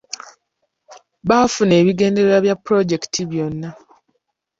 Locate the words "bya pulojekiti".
2.45-3.21